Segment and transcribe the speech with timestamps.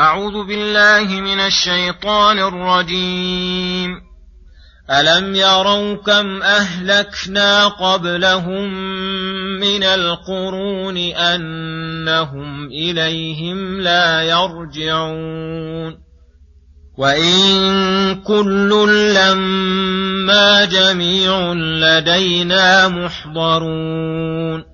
[0.00, 4.00] أعوذ بالله من الشيطان الرجيم.
[4.90, 8.74] ألم يروا كم أهلكنا قبلهم
[9.60, 16.04] من القرون أنهم إليهم لا يرجعون.
[16.98, 24.73] وإن كل لما جميع لدينا محضرون.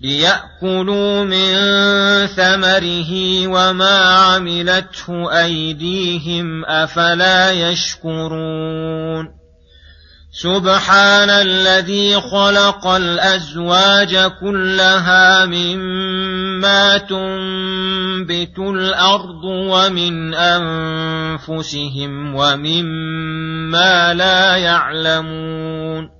[0.00, 1.56] ليأكلوا من
[2.26, 3.12] ثمره
[3.48, 9.40] وما عملته أيديهم أفلا يشكرون.
[10.32, 26.19] سبحان الذي خلق الأزواج كلها مما تنبت الأرض ومن أنفسهم ومما لا يعلمون.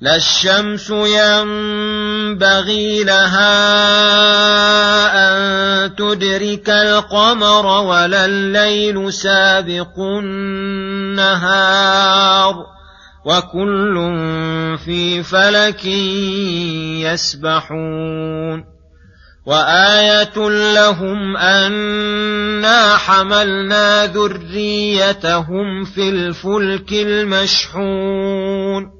[0.00, 3.52] لا الشمس ينبغي لها
[5.12, 11.74] أن تدرك القمر ولا الليل سابق النهار
[13.24, 13.96] وكل
[14.84, 15.84] في فلك
[17.04, 18.64] يسبحون
[19.46, 28.99] وآية لهم أنا حملنا ذريتهم في الفلك المشحون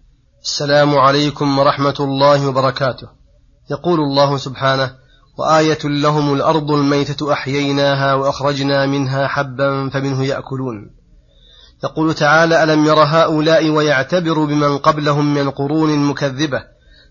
[0.43, 3.07] السلام عليكم ورحمة الله وبركاته.
[3.71, 4.95] يقول الله سبحانه
[5.37, 10.91] وآية لهم الأرض الميتة أحييناها وأخرجنا منها حبا فمنه يأكلون.
[11.83, 16.63] يقول تعالى ألم ير هؤلاء ويعتبر بمن قبلهم من القرون المكذبة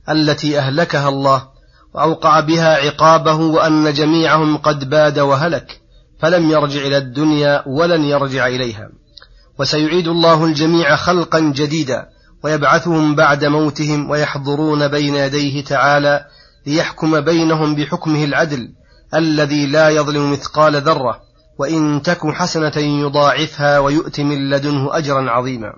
[0.08, 1.48] التي أهلكها الله
[1.94, 5.80] وأوقع بها عقابه وأن جميعهم قد باد وهلك
[6.20, 8.88] فلم يرجع إلى الدنيا ولن يرجع إليها.
[9.58, 12.06] وسيعيد الله الجميع خلقا جديدا
[12.44, 16.24] ويبعثهم بعد موتهم ويحضرون بين يديه تعالى
[16.66, 18.72] ليحكم بينهم بحكمه العدل
[19.14, 21.20] الذي لا يظلم مثقال ذرة
[21.58, 25.72] وإن تك حسنة يضاعفها ويؤت من لدنه أجرا عظيما.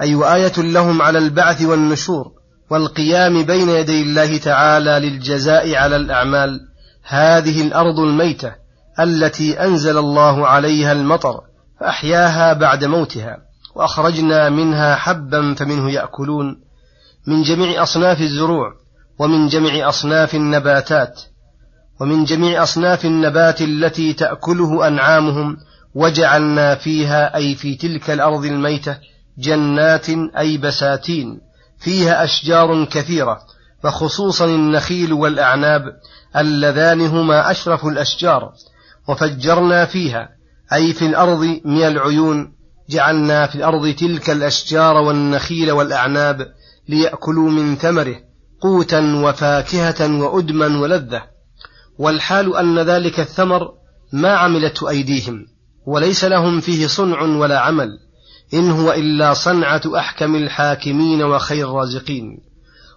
[0.00, 2.32] اي وايه لهم على البعث والنشور
[2.70, 6.60] والقيام بين يدي الله تعالى للجزاء على الأعمال.
[7.02, 8.54] هذه الأرض الميتة
[9.00, 11.40] التي أنزل الله عليها المطر
[11.80, 13.45] فأحياها بعد موتها.
[13.76, 16.60] وأخرجنا منها حبا فمنه يأكلون
[17.26, 18.72] من جميع أصناف الزروع
[19.18, 21.22] ومن جميع أصناف النباتات
[22.00, 25.56] ومن جميع أصناف النبات التي تأكله أنعامهم
[25.94, 28.98] وجعلنا فيها أي في تلك الأرض الميتة
[29.38, 30.06] جنات
[30.38, 31.40] أي بساتين
[31.78, 33.40] فيها أشجار كثيرة
[33.84, 35.82] وخصوصا النخيل والأعناب
[36.36, 38.52] اللذان هما أشرف الأشجار
[39.08, 40.28] وفجرنا فيها
[40.72, 42.55] أي في الأرض من العيون
[42.90, 46.46] جعلنا في الأرض تلك الأشجار والنخيل والأعناب
[46.88, 48.16] ليأكلوا من ثمره
[48.60, 51.22] قوتا وفاكهة وأدما ولذة
[51.98, 53.72] والحال أن ذلك الثمر
[54.12, 55.46] ما عملته أيديهم
[55.86, 57.88] وليس لهم فيه صنع ولا عمل
[58.54, 62.38] إن هو إلا صنعة أحكم الحاكمين وخير الرازقين.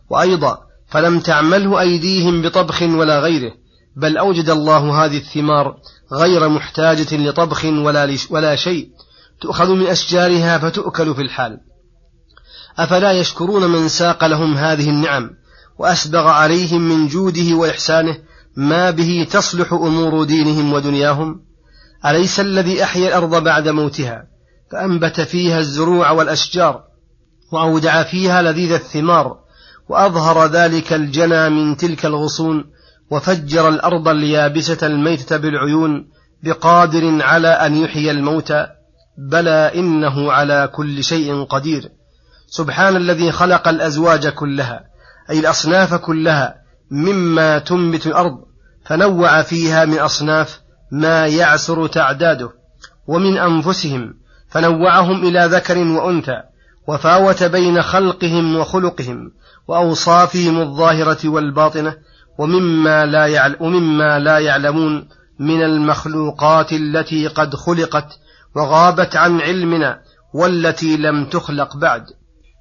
[0.09, 0.57] وأيضا
[0.87, 3.51] فلم تعمله أيديهم بطبخ ولا غيره
[3.95, 5.77] بل أوجد الله هذه الثمار
[6.13, 8.89] غير محتاجة لطبخ ولا, ولا شيء
[9.41, 11.59] تؤخذ من أشجارها فتؤكل في الحال.
[12.77, 15.29] أفلا يشكرون من ساق لهم هذه النعم
[15.79, 18.17] وأسبغ عليهم من جوده وإحسانه
[18.55, 21.41] ما به تصلح أمور دينهم ودنياهم؟
[22.05, 24.27] أليس الذي أحيا الأرض بعد موتها
[24.71, 26.83] فأنبت فيها الزروع والأشجار
[27.51, 29.39] وأودع فيها لذيذ الثمار
[29.89, 32.65] وأظهر ذلك الجنى من تلك الغصون
[33.11, 36.07] وفجر الأرض اليابسة الميتة بالعيون
[36.43, 38.67] بقادر على أن يحيي الموتى
[39.31, 41.89] بلى إنه على كل شيء قدير.
[42.47, 44.81] سبحان الذي خلق الأزواج كلها
[45.29, 46.55] أي الأصناف كلها
[46.91, 48.37] مما تنبت الأرض
[48.85, 50.59] فنوع فيها من أصناف
[50.91, 52.49] ما يعسر تعداده
[53.07, 54.13] ومن أنفسهم
[54.49, 56.41] فنوعهم إلى ذكر وأنثى
[56.87, 59.31] وفاوت بين خلقهم وخلقهم
[59.67, 61.95] وأوصافهم الظاهرة والباطنة
[62.37, 65.07] ومما لا, ومما لا يعلمون
[65.39, 68.19] من المخلوقات التي قد خلقت
[68.55, 69.99] وغابت عن علمنا
[70.33, 72.03] والتي لم تخلق بعد.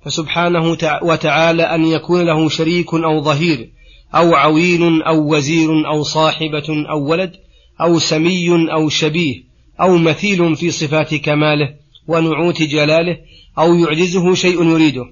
[0.04, 3.72] فسبحانه وتعالى أن يكون له شريك أو ظهير
[4.14, 7.32] أو عوين أو وزير أو صاحبة أو ولد
[7.80, 9.34] أو سمي أو شبيه
[9.80, 11.68] أو مثيل في صفات كماله
[12.08, 13.16] ونعوت جلاله
[13.58, 15.04] أو يعجزه شيء يريده.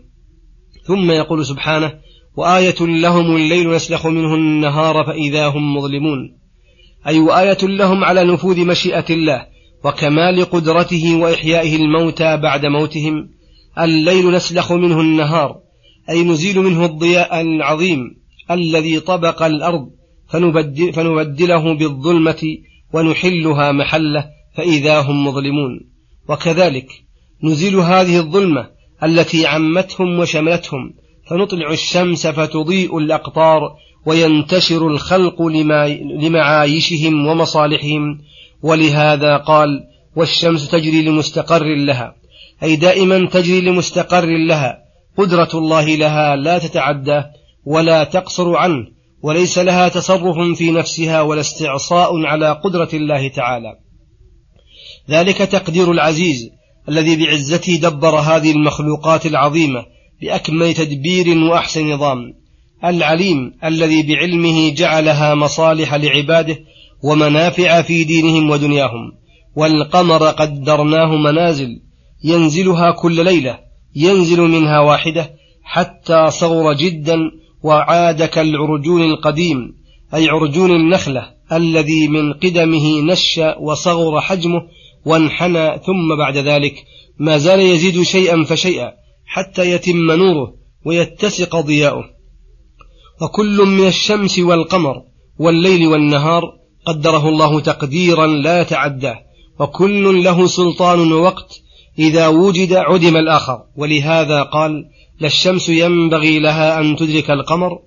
[0.86, 1.94] ثم يقول سبحانه
[2.36, 6.38] وآية لهم الليل نسلخ منه النهار فإذا هم مظلمون.
[7.06, 9.46] أي وآية لهم على نفوذ مشيئة الله
[9.84, 13.28] وكمال قدرته وإحيائه الموتى بعد موتهم
[13.78, 15.56] الليل نسلخ منه النهار
[16.10, 18.16] أي نزيل منه الضياء العظيم
[18.50, 19.90] الذي طبق الأرض
[20.28, 22.58] فنبدل فنبدله بالظلمة
[22.92, 24.24] ونحلها محله
[24.56, 25.80] فإذا هم مظلمون.
[26.28, 26.88] وكذلك
[27.44, 28.70] نزيل هذه الظلمة
[29.02, 30.94] التي عمتهم وشملتهم
[31.30, 33.60] فنطلع الشمس فتضيء الأقطار
[34.06, 35.42] وينتشر الخلق
[36.20, 38.18] لمعايشهم ومصالحهم
[38.62, 39.68] ولهذا قال
[40.16, 42.14] والشمس تجري لمستقر لها
[42.62, 44.78] أي دائما تجري لمستقر لها
[45.18, 47.22] قدرة الله لها لا تتعدى
[47.64, 48.86] ولا تقصر عنه
[49.22, 53.72] وليس لها تصرف في نفسها ولا استعصاء على قدرة الله تعالى.
[55.10, 56.50] ذلك تقدير العزيز
[56.88, 59.84] الذي بعزته دبر هذه المخلوقات العظيمة
[60.22, 62.18] بأكمل تدبير وأحسن نظام
[62.84, 66.58] العليم الذي بعلمه جعلها مصالح لعباده
[67.02, 69.12] ومنافع في دينهم ودنياهم
[69.56, 71.80] والقمر قدرناه منازل
[72.24, 73.58] ينزلها كل ليلة
[73.96, 75.30] ينزل منها واحدة
[75.62, 77.18] حتى صغر جدا
[77.62, 79.74] وعاد كالعرجون القديم
[80.14, 84.62] أي عرجون النخلة الذي من قدمه نشا وصغر حجمه
[85.06, 86.84] وانحنى ثم بعد ذلك
[87.18, 88.92] ما زال يزيد شيئا فشيئا
[89.26, 90.54] حتى يتم نوره
[90.86, 92.04] ويتسق ضياؤه.
[93.22, 95.02] وكل من الشمس والقمر
[95.38, 96.42] والليل والنهار
[96.86, 99.18] قدره الله تقديرا لا يتعداه
[99.60, 101.60] وكل له سلطان ووقت
[101.98, 103.58] إذا وجد عدم الآخر.
[103.76, 104.84] ولهذا قال
[105.20, 107.78] لا الشمس ينبغي لها أن تدرك القمر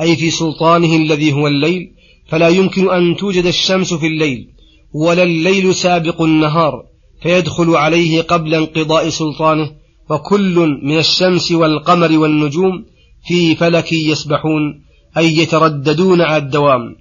[0.00, 1.90] أي في سلطانه الذي هو الليل
[2.28, 4.48] فلا يمكن أن توجد الشمس في الليل
[4.94, 6.84] ولا الليل سابق النهار
[7.22, 9.70] فيدخل عليه قبل انقضاء سلطانه
[10.10, 12.84] وكل من الشمس والقمر والنجوم
[13.26, 14.82] في فلك يسبحون
[15.16, 16.96] أي يترددون على الدوام.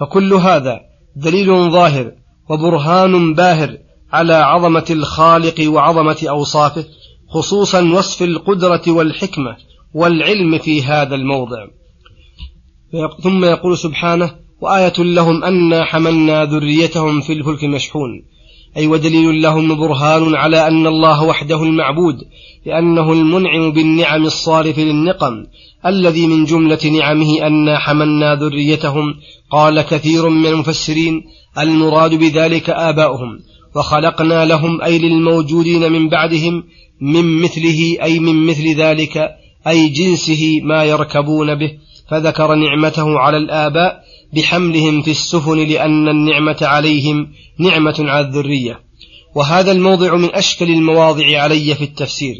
[0.00, 0.87] فكل هذا
[1.24, 2.12] دليل ظاهر
[2.50, 3.78] وبرهان باهر
[4.12, 6.84] على عظمة الخالق وعظمة أوصافه
[7.28, 9.56] خصوصا وصف القدرة والحكمة
[9.94, 11.66] والعلم في هذا الموضع.
[13.22, 14.30] ثم يقول سبحانه
[14.60, 18.22] وآية لهم أنا حملنا ذريتهم في الفلك المشحون
[18.76, 22.16] أي ودليل لهم برهان على أن الله وحده المعبود
[22.66, 25.46] لأنه المنعم بالنعم الصارف للنقم
[25.86, 29.14] الذي من جملة نعمه أنا حملنا ذريتهم
[29.50, 31.22] قال كثير من المفسرين
[31.58, 33.38] المراد بذلك آباؤهم
[33.76, 36.64] وخلقنا لهم أي للموجودين من بعدهم
[37.00, 39.30] من مثله أي من مثل ذلك
[39.66, 41.72] أي جنسه ما يركبون به
[42.10, 48.80] فذكر نعمته على الآباء بحملهم في السفن لأن النعمة عليهم نعمة على الذرية.
[49.34, 52.34] وهذا الموضع من أشكل المواضع علي في التفسير.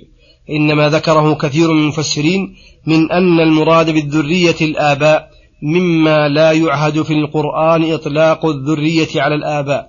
[0.50, 2.54] إنما ذكره كثير من المفسرين
[2.86, 5.30] من أن المراد بالذرية الآباء
[5.62, 9.88] مما لا يعهد في القرآن إطلاق الذرية على الآباء.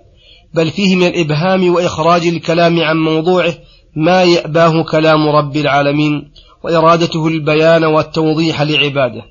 [0.53, 3.53] بل فيه من الإبهام وإخراج الكلام عن موضوعه
[3.95, 6.31] ما يأباه كلام رب العالمين
[6.63, 9.21] وإرادته البيان والتوضيح لعباده.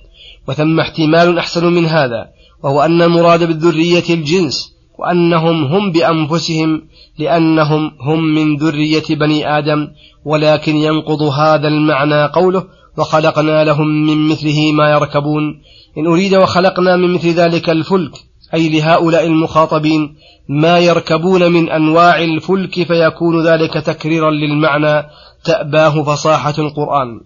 [0.48, 6.82] وثم احتمال أحسن من هذا وهو أن المراد بالذرية الجنس وأنهم هم بأنفسهم
[7.18, 9.88] لأنهم هم من ذرية بني آدم
[10.24, 12.64] ولكن ينقض هذا المعنى قوله
[12.98, 15.60] وخلقنا لهم من مثله ما يركبون
[15.98, 18.12] إن أريد وخلقنا من مثل ذلك الفلك
[18.54, 20.14] أي لهؤلاء المخاطبين
[20.48, 25.06] ما يركبون من أنواع الفلك فيكون ذلك تكريرا للمعنى
[25.44, 27.20] تأباه فصاحة القرآن.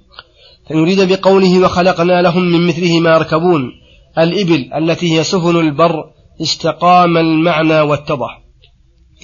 [0.68, 3.72] فإن أريد بقوله وخلقنا لهم من مثله ما يركبون
[4.18, 6.04] الإبل التي هي سفن البر
[6.42, 8.42] استقام المعنى واتضح.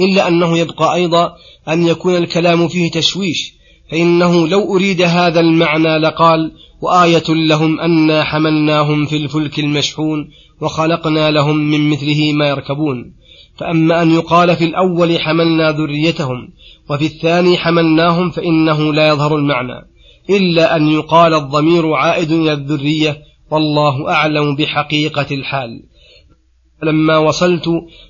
[0.00, 1.32] إلا أنه يبقى أيضا
[1.68, 3.54] أن يكون الكلام فيه تشويش
[3.90, 10.28] فإنه لو أريد هذا المعنى لقال وآية لهم أنا حملناهم في الفلك المشحون
[10.60, 13.14] وخلقنا لهم من مثله ما يركبون.
[13.56, 16.48] فأما أن يقال في الأول حملنا ذريتهم
[16.90, 19.88] وفي الثاني حملناهم فإنه لا يظهر المعنى
[20.30, 23.18] إلا أن يقال الضمير عائد إلى الذرية
[23.50, 25.82] والله أعلم بحقيقة الحال.
[26.82, 27.68] لما وصلت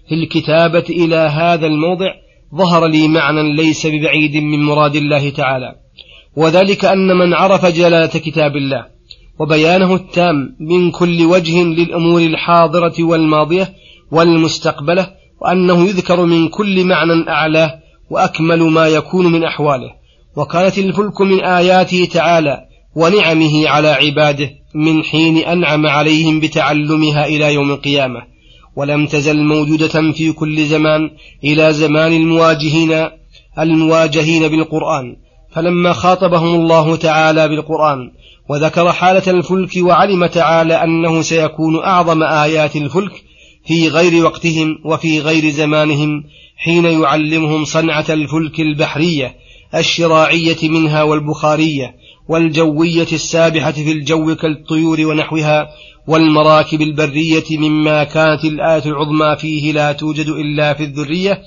[0.08, 2.14] في الكتابة إلى هذا الموضع
[2.54, 5.74] ظهر لي معنى ليس ببعيد من مراد الله تعالى
[6.36, 8.86] وذلك أن من عرف جلالة كتاب الله
[9.38, 13.72] وبيانه التام من كل وجه للأمور الحاضرة والماضية
[14.12, 17.78] والمستقبلة وأنه يذكر من كل معنى أعلاه
[18.10, 19.90] وأكمل ما يكون من أحواله
[20.36, 22.64] وكانت الفلك من آياته تعالى
[22.96, 28.22] ونعمه على عباده من حين أنعم عليهم بتعلمها إلى يوم القيامة
[28.76, 31.10] ولم تزل موجودة في كل زمان
[31.44, 33.08] إلى زمان المواجهين
[33.58, 35.16] المواجهين بالقرآن.
[35.50, 38.10] فلما خاطبهم الله تعالى بالقرآن
[38.48, 43.12] وذكر حالة الفلك وعلم تعالى أنه سيكون أعظم آيات الفلك
[43.66, 46.24] في غير وقتهم وفي غير زمانهم
[46.56, 49.36] حين يعلمهم صنعة الفلك البحرية
[49.74, 51.94] الشراعية منها والبخارية.
[52.28, 55.68] والجوية السابحة في الجو كالطيور ونحوها
[56.06, 61.42] والمراكب البرية مما كانت الآية العظمى فيه لا توجد إلا في الذرية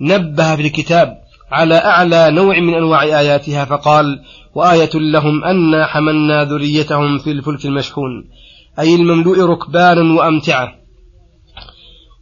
[0.00, 4.20] نبه في الكتاب على أعلى نوع من أنواع آياتها فقال
[4.54, 8.24] وآية لهم أنا حملنا ذريتهم في الفلك المشحون
[8.78, 10.74] أي المملوء ركبانا وأمتعة.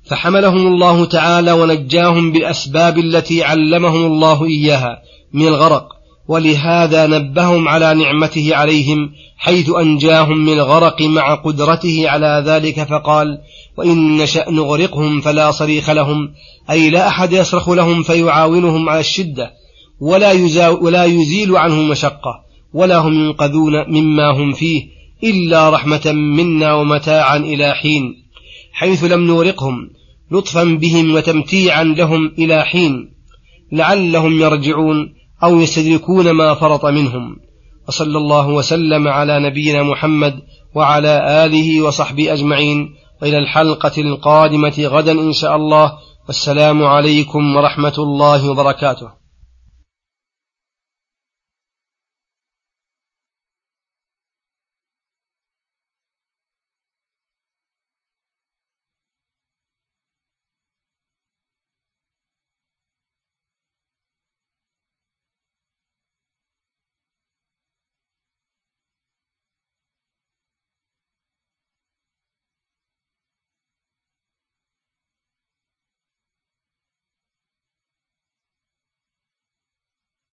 [0.05, 5.03] فحملهم الله تعالى ونجاهم بالأسباب التي علمهم الله إياها
[5.33, 5.94] من الغرق.
[6.29, 13.39] ولهذا نبههم على نعمته عليهم حيث أنجاهم من الغرق مع قدرته على ذلك فقال
[13.77, 16.31] وإن نشأ نغرقهم فلا صريخ لهم
[16.71, 19.53] أي لا أحد يصرخ لهم فيعاونهم على الشدة
[20.01, 20.33] ولا,
[20.69, 24.87] ولا يزيل عنهم مشقة ولا هم ينقذون مما هم فيه
[25.25, 28.25] إلا رحمة منا ومتاعا إلى حين
[28.73, 29.91] حيث لم نغرقهم
[30.31, 33.11] لطفا بهم وتمتيعا لهم إلى حين
[33.73, 35.14] لعلهم يرجعون.
[35.43, 37.37] أو يستدركون ما فرط منهم.
[37.89, 40.41] وصلى الله وسلم على نبينا محمد
[40.75, 42.95] وعلى آله وصحبه أجمعين.
[43.23, 45.93] وإلى الحلقة القادمة غدا إن شاء الله.
[46.27, 49.24] والسلام عليكم ورحمة الله وبركاته.